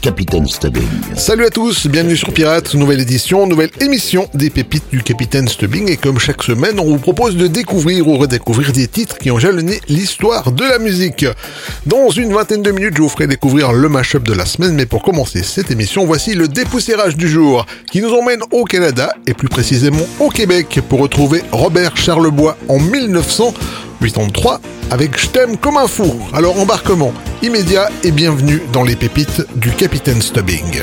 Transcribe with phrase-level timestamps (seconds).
[0.00, 0.86] Capitaine Stubbing.
[1.16, 5.90] Salut à tous, bienvenue sur Pirates, nouvelle édition, nouvelle émission des pépites du Capitaine Stubbing
[5.90, 9.38] et comme chaque semaine on vous propose de découvrir ou redécouvrir des titres qui ont
[9.38, 11.26] jalonné l'histoire de la musique.
[11.86, 14.86] Dans une vingtaine de minutes je vous ferai découvrir le mashup de la semaine mais
[14.86, 19.34] pour commencer cette émission voici le dépoussiérage du jour qui nous emmène au Canada et
[19.34, 23.54] plus précisément au Québec pour retrouver Robert Charlebois en 1900
[24.00, 26.20] 83 avec Je t'aime comme un fou.
[26.32, 27.12] Alors embarquement
[27.42, 30.82] immédiat et bienvenue dans les pépites du Capitaine Stubbing.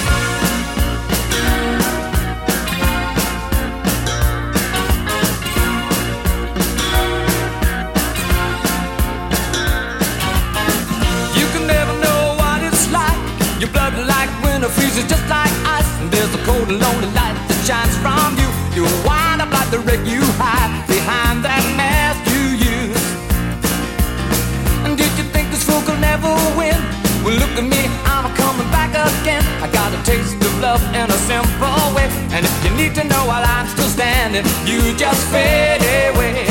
[32.81, 36.47] Need to know while I'm still standing, you just fade away.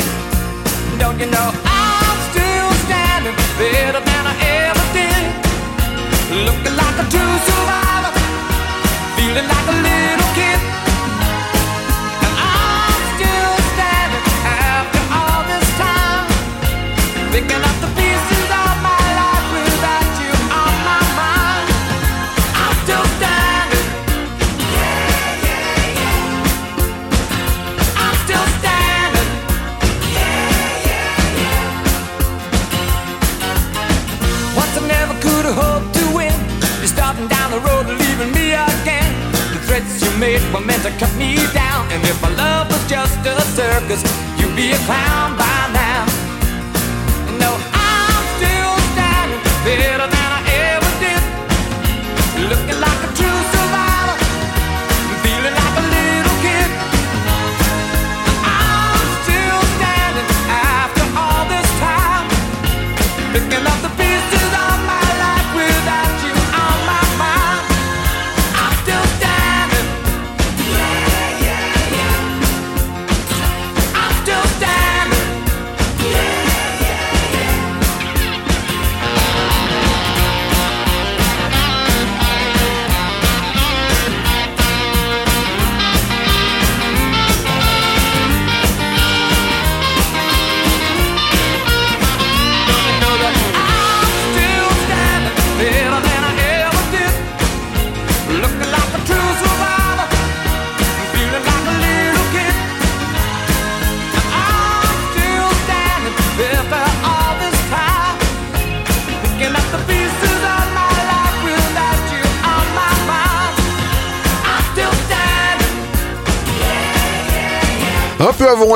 [0.97, 4.35] Don't you know I'm still standing better than I
[4.67, 5.23] ever did?
[6.47, 8.13] Looking like a true survivor,
[9.17, 10.70] feeling like a little kid.
[40.99, 41.87] Cut me down.
[41.91, 44.01] And if my love was just a circus,
[44.39, 46.05] you'd be a clown by now.
[47.39, 51.23] No, I'm still standing better than I ever did.
[52.51, 54.17] Looking like a true survivor,
[55.23, 56.69] feeling like a little kid.
[58.43, 62.27] I'm still standing after all this time.
[63.33, 63.60] Picking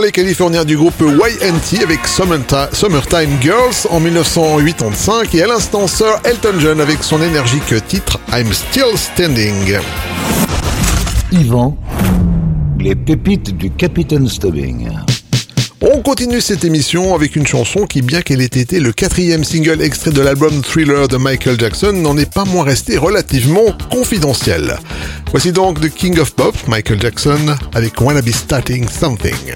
[0.01, 6.19] Les Californiens du groupe YNT avec Summerti- Summertime Girls en 1985 et à l'instant Sir
[6.25, 9.77] Elton John avec son énergique titre I'm Still Standing.
[11.31, 11.77] Yvan,
[12.79, 14.89] les pépites du Capitaine Stubbing.
[16.05, 19.81] On continue cette émission avec une chanson qui, bien qu'elle ait été le quatrième single
[19.81, 24.77] extrait de l'album Thriller de Michael Jackson, n'en est pas moins restée relativement confidentielle.
[25.31, 29.55] Voici donc The King of Pop, Michael Jackson, avec Wanna Be Starting Something.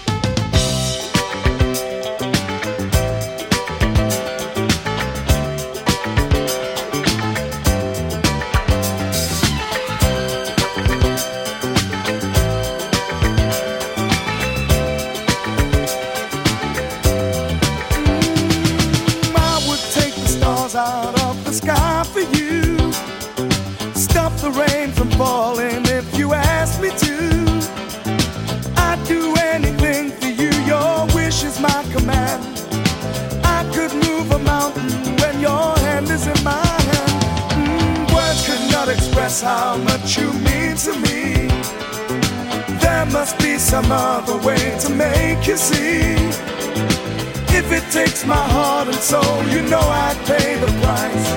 [39.39, 41.47] how much you mean to me.
[42.81, 46.15] There must be some other way to make you see.
[47.55, 51.27] If it takes my heart and soul, you know I'd pay the price.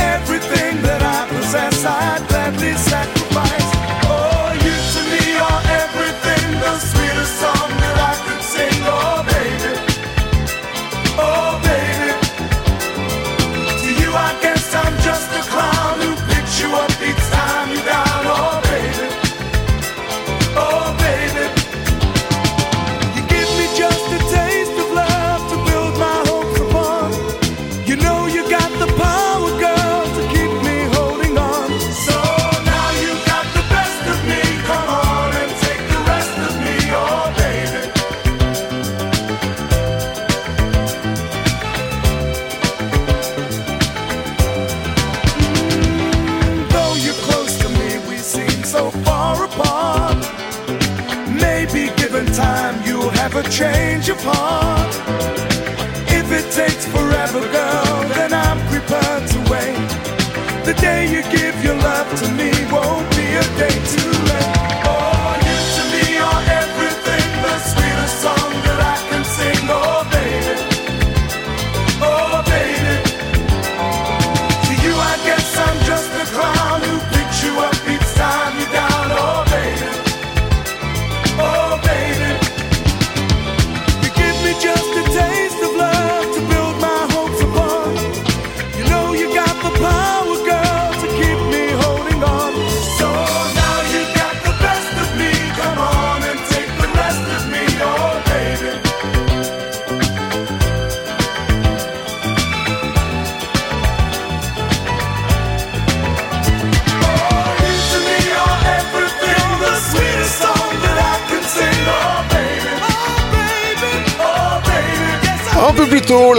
[0.00, 3.68] Everything that I possess, I'd gladly sacrifice.
[4.10, 7.73] Oh, you to me are everything, the sweetest song.
[62.16, 63.73] to me won't be a day.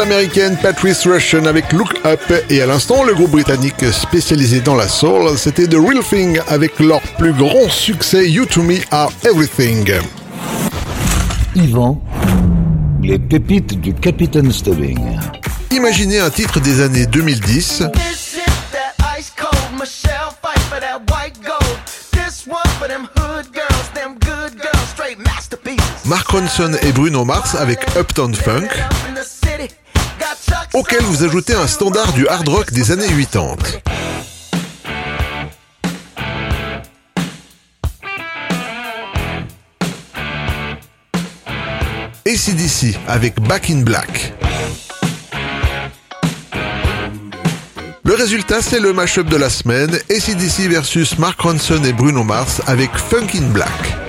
[0.06, 4.88] américaine Patrice Russian avec Look Up et à l'instant le groupe britannique spécialisé dans la
[4.88, 9.92] soul, c'était The Real Thing avec leur plus grand succès You To Me Are Everything.
[11.56, 12.00] Yvan,
[13.02, 15.00] les pépites du Capitaine Stubbing.
[15.72, 17.84] Imaginez un titre des années 2010.
[26.06, 28.68] Mark Ronson et Bruno Mars avec Uptown Funk
[30.76, 33.56] auquel vous ajoutez un standard du hard rock des années 80.
[42.28, 44.34] ACDC avec Back in Black.
[48.04, 52.62] Le résultat, c'est le mashup de la semaine, ACDC versus Mark Ronson et Bruno Mars
[52.68, 54.05] avec Funk in Black.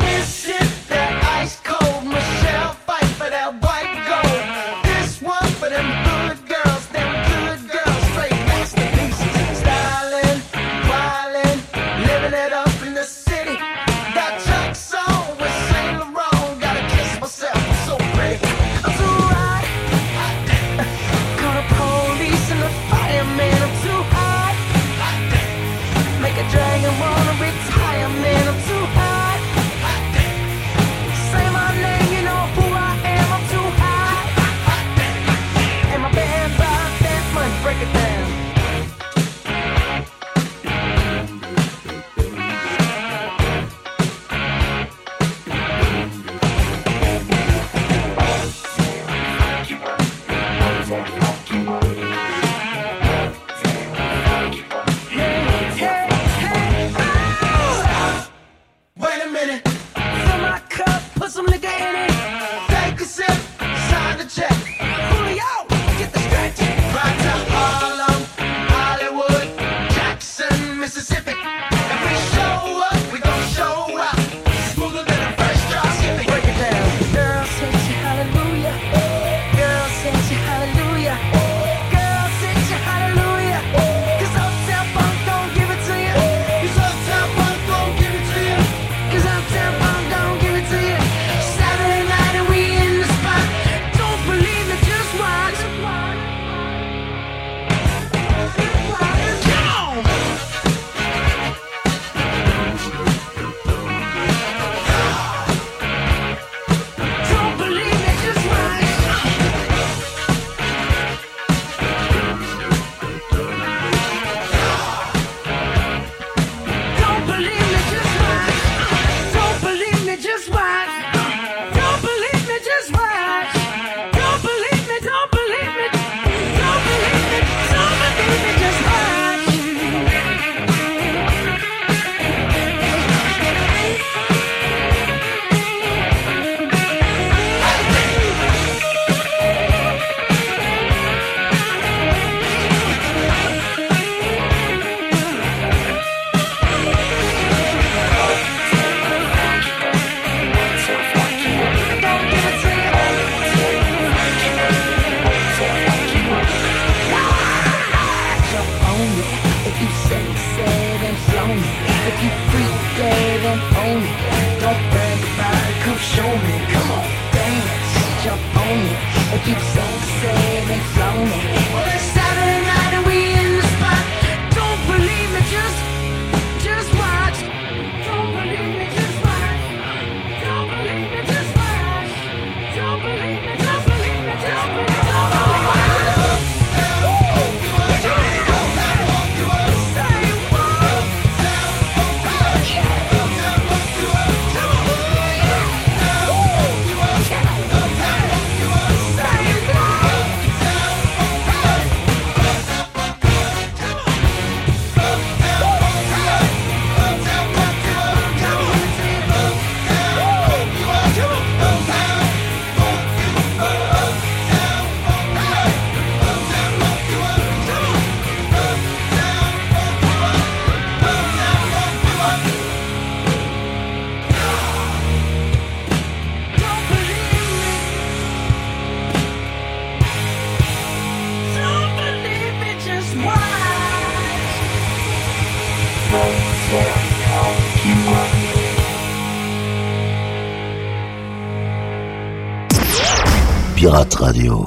[244.20, 244.66] Radio.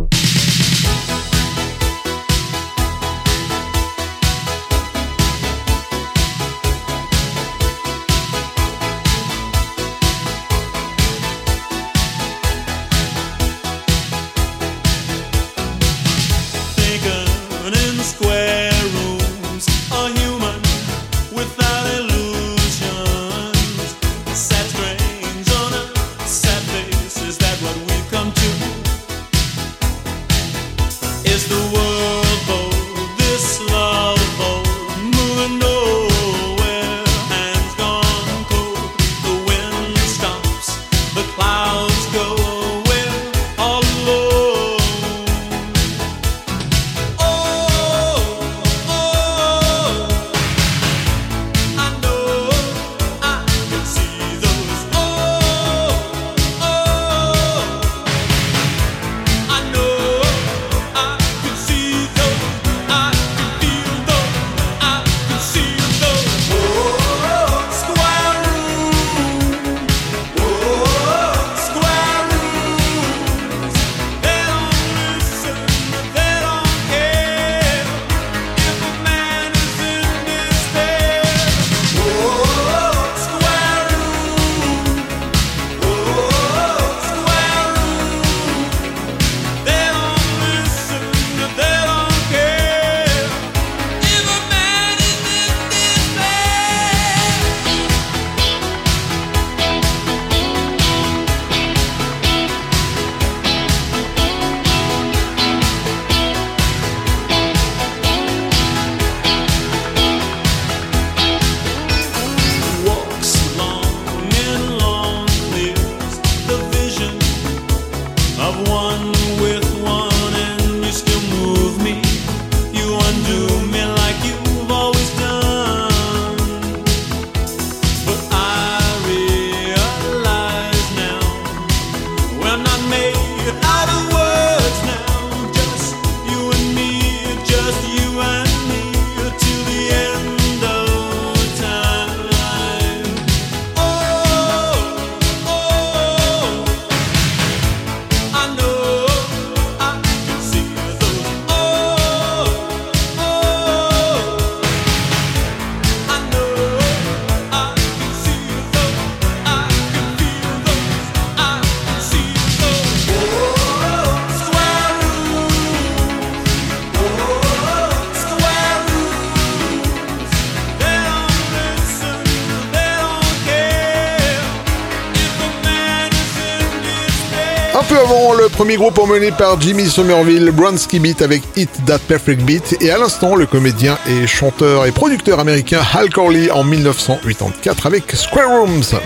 [178.61, 182.99] premier groupe emmené par Jimmy Somerville, Bronski Beat avec Hit That Perfect Beat et à
[182.99, 188.99] l'instant le comédien et chanteur et producteur américain Hal Corley en 1984 avec Square Rooms.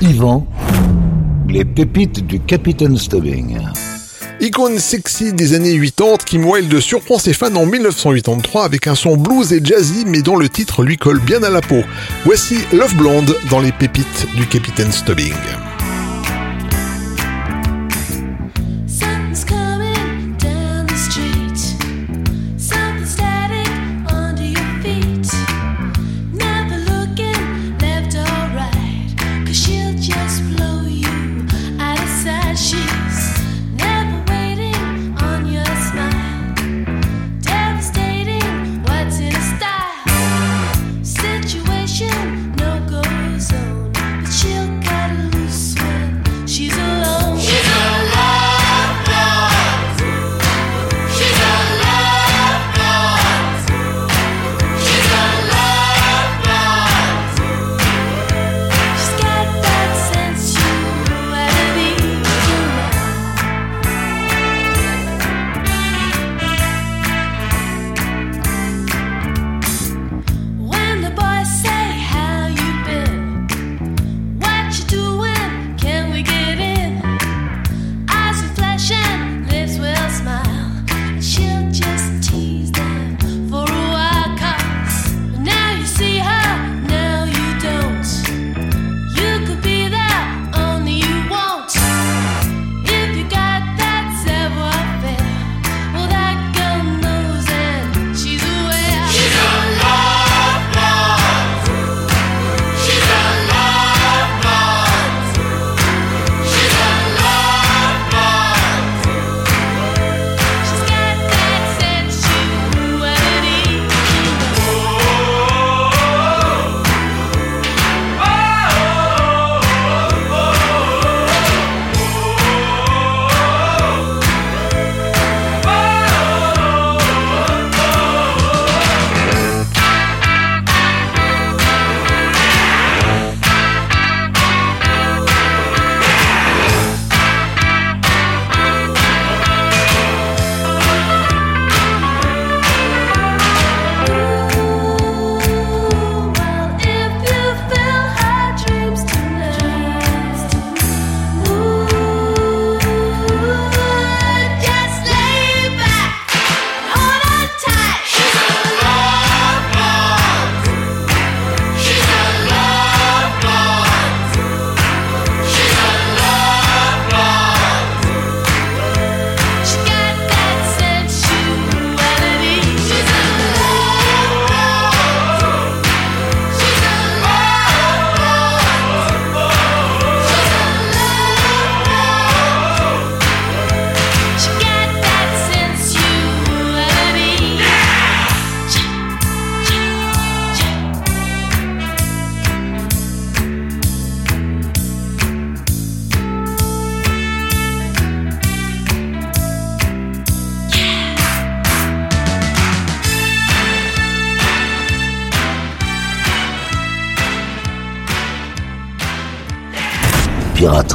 [0.00, 0.44] Yvan,
[1.48, 3.60] les pépites du Capitaine Stubbing.
[4.40, 9.16] Icône sexy des années 80, Kim Wilde surprend ses fans en 1983 avec un son
[9.16, 11.84] blues et jazzy mais dont le titre lui colle bien à la peau.
[12.24, 15.34] Voici Love Blonde dans les pépites du Capitaine Stubbing.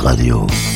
[0.08, 0.67] Radio.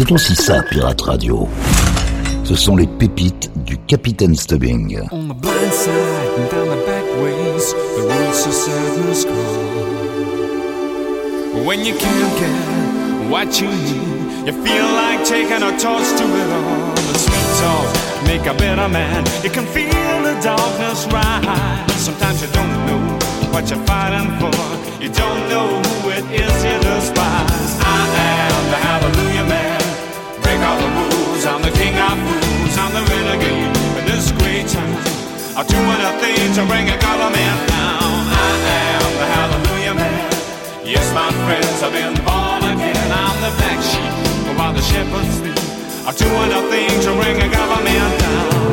[0.00, 1.46] C'est aussi ça, Pirate Radio.
[2.44, 4.98] Ce sont les pépites du Capitaine Stubbing.
[5.12, 5.92] On the blind side
[6.38, 9.34] and down the back ways, the sadness call.
[11.66, 16.50] When you can't get what you need, you feel like taking a torch to it
[16.50, 16.94] all.
[16.94, 17.92] The sweet talk
[18.24, 19.26] make a better man.
[19.44, 22.00] You can feel the darkness rise.
[22.00, 23.18] Sometimes you don't know
[23.52, 24.50] what you're fighting for.
[24.98, 25.68] You don't know
[26.00, 27.76] who it is you despise.
[27.84, 28.08] I
[28.48, 29.69] am the hallelujah man.
[35.60, 38.00] I'm doing a thing to bring a government down.
[38.32, 38.48] I
[38.96, 40.32] am the hallelujah man.
[40.86, 43.12] Yes, my friends, I've been born again.
[43.12, 45.58] I'm the black sheep while the shepherds sleep.
[46.08, 48.70] I'm doing a thing to bring a government down.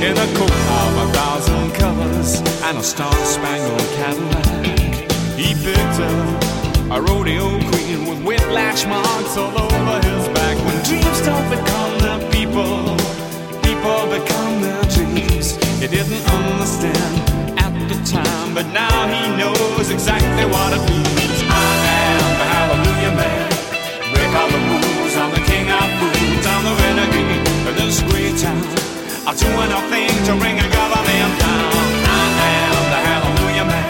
[0.00, 4.46] In a coat of a thousand colors and a star-spangled Cadillac,
[5.36, 6.61] he picked up
[6.92, 10.56] a rodeo queen with whiplash marks all over his back.
[10.66, 12.84] When dreams don't become their people,
[13.64, 15.56] people become their dreams.
[15.80, 17.16] He didn't understand
[17.56, 21.40] at the time, but now he knows exactly what it means.
[21.48, 21.72] I
[22.12, 23.48] am the hallelujah man.
[24.12, 25.16] Break all the rules.
[25.16, 26.44] I'm the king of fools.
[26.44, 28.68] I'm the renegade of this great town.
[29.24, 31.72] I'm doing a thing to bring a government down.
[32.04, 33.88] I am the hallelujah man.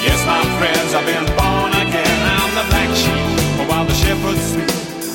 [0.00, 1.71] Yes, my friends, I've been born
[2.62, 4.70] the black sheep, while the shepherds sleep.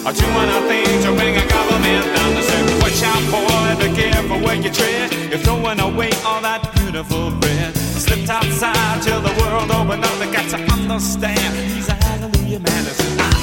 [0.06, 2.36] I'm doing a thing to bring a government down.
[2.36, 5.14] They say, watch out, boy, be careful where you tread.
[5.30, 7.76] You're throwing away all that beautiful bread.
[7.76, 10.18] Slipped outside till the world opened up.
[10.20, 11.56] They got to understand.
[11.72, 12.86] He's a hallelujah man.
[13.20, 13.34] I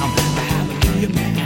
[0.00, 1.43] am the hallelujah man.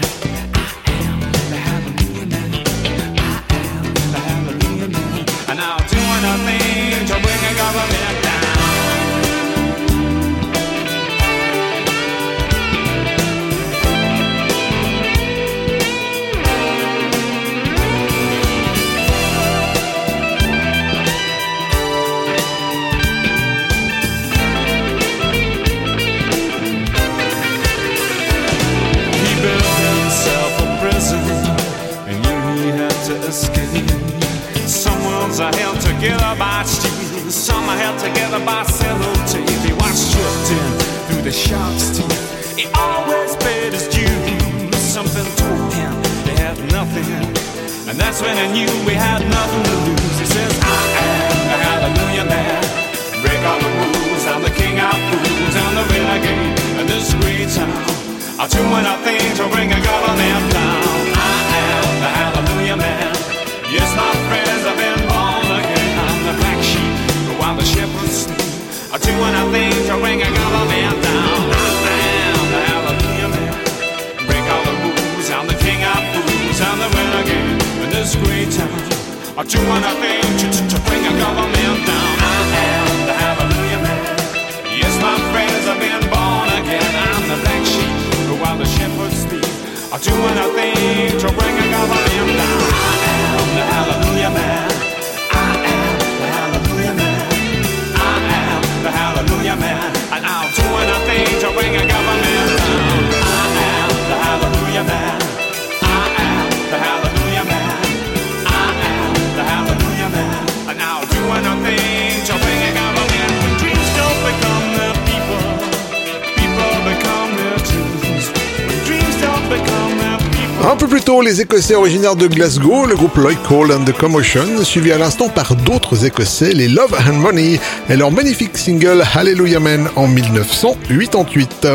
[120.71, 123.93] Un peu plus tôt, les Écossais originaires de Glasgow, le groupe Lloyd Cole and the
[123.93, 127.59] Commotion, suivi à l'instant par d'autres Écossais, les Love and Money,
[127.89, 131.69] et leur magnifique single Hallelujah Man en 1988.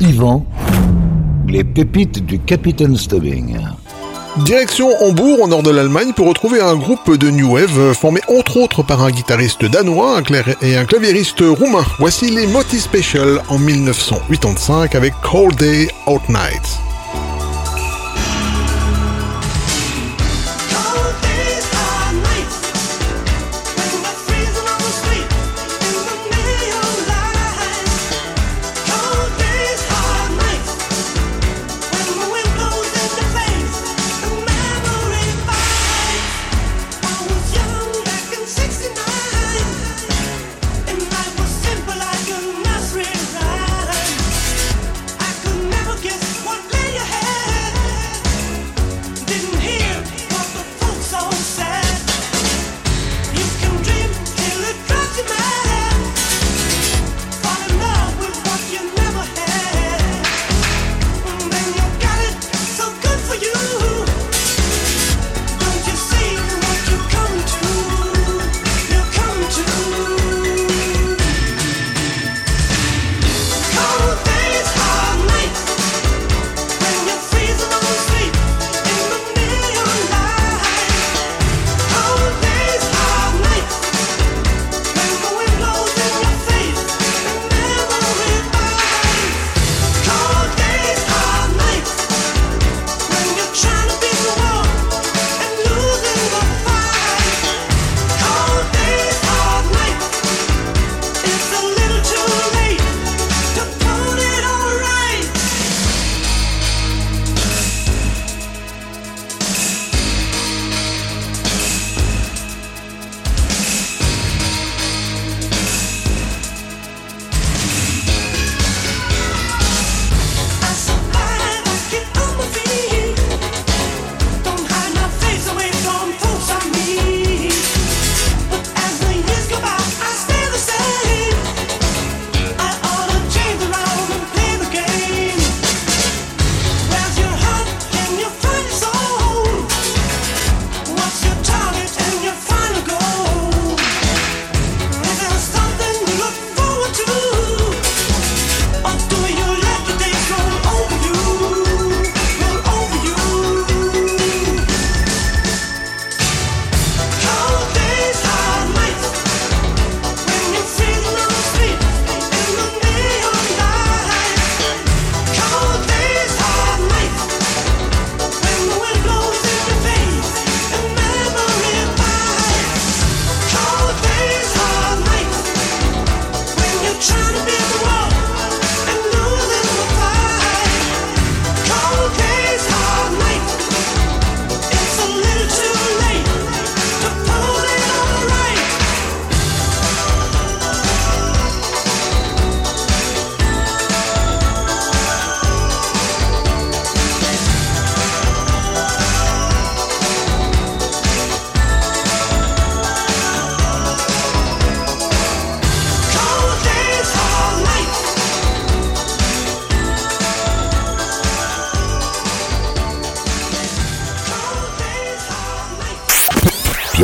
[0.00, 0.46] Yvan,
[1.46, 3.58] les pépites du Capitaine Stubbing.
[4.38, 8.56] Direction Hambourg, au nord de l'Allemagne, pour retrouver un groupe de New Wave formé entre
[8.56, 10.22] autres par un guitariste danois un
[10.62, 11.84] et un claviériste roumain.
[11.98, 16.83] Voici les Moti Special en 1985 avec Cold Day Outnight.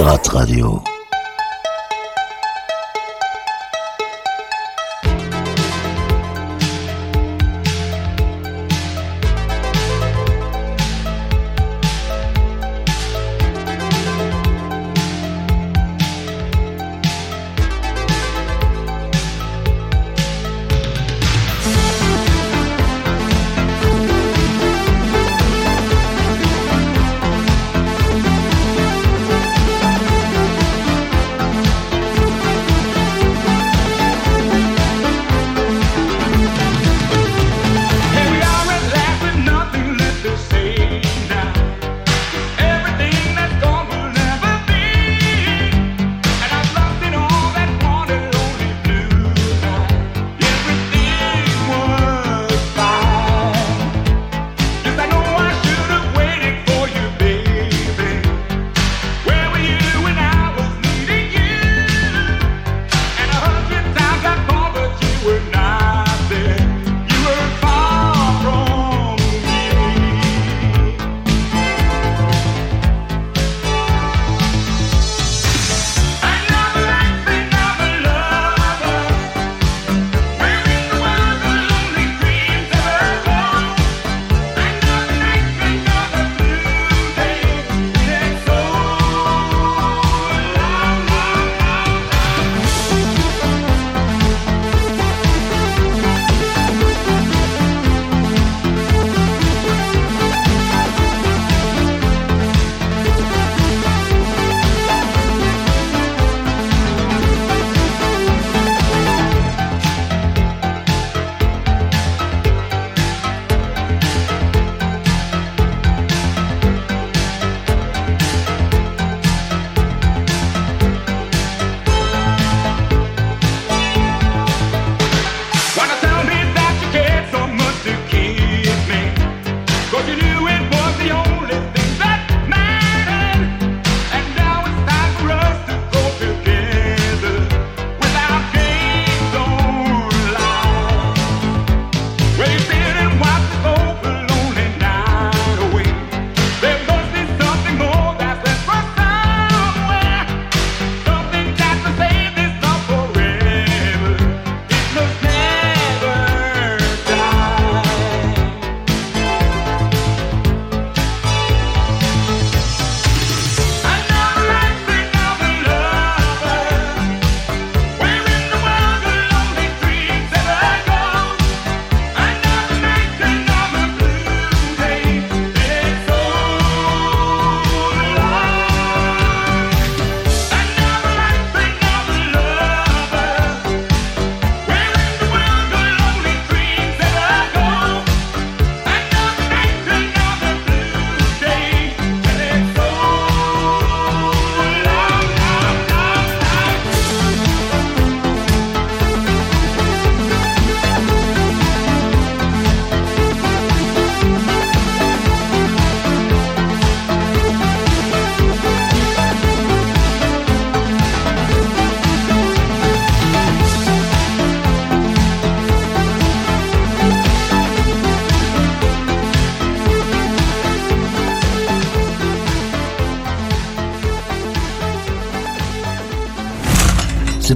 [0.01, 0.99] Pirate Radio.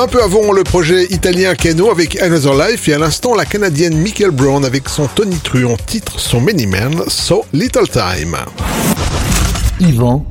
[0.00, 3.98] Un peu avant le projet italien Keno avec Another Life et à l'instant la canadienne
[3.98, 8.34] Michael Brown avec son Tony Truant titre son Many Men, So Little Time.
[9.78, 10.24] Yvan,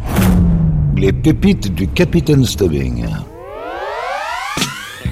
[0.97, 3.05] les pépites du Capitaine Stubbing.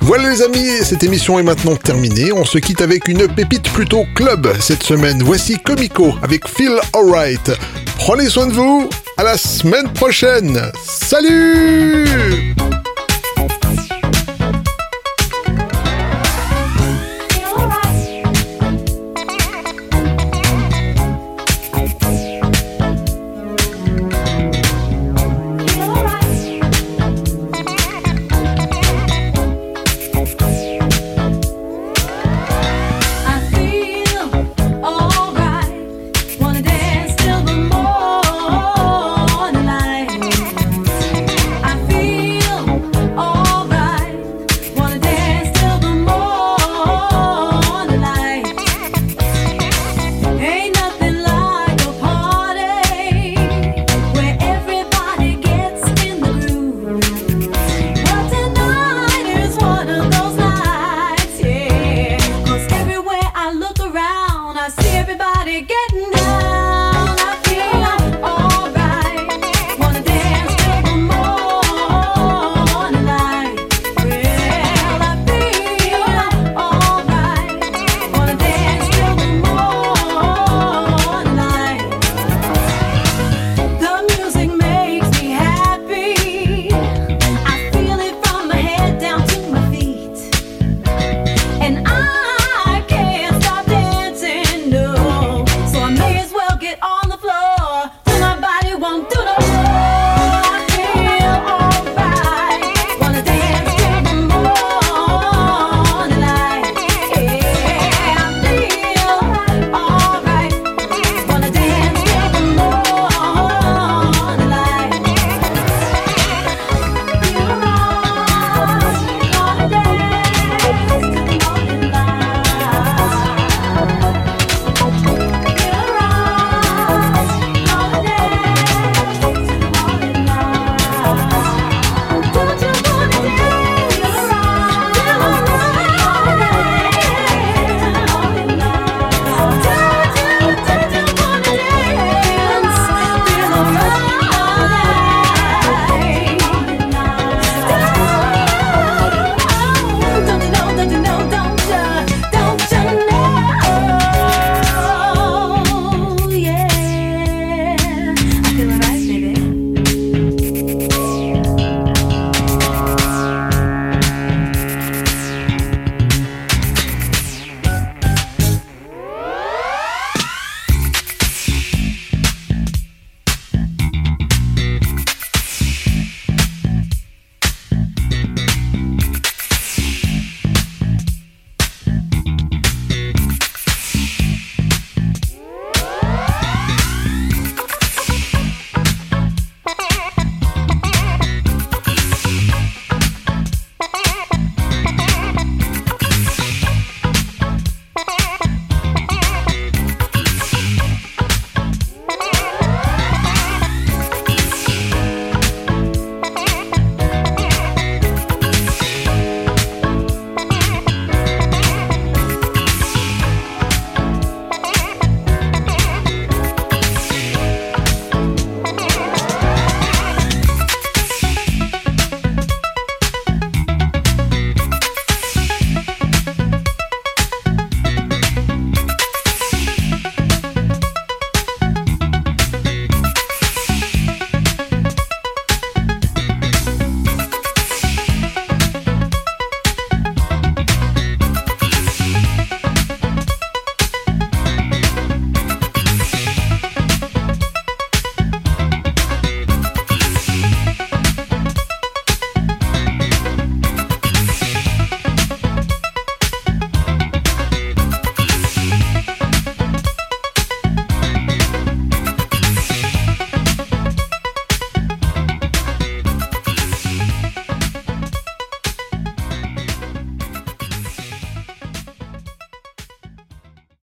[0.01, 2.31] Voilà les amis, cette émission est maintenant terminée.
[2.31, 5.21] On se quitte avec une pépite plutôt club cette semaine.
[5.21, 7.51] Voici Comico avec Feel Alright.
[7.99, 10.71] Prenez soin de vous, à la semaine prochaine.
[10.83, 12.55] Salut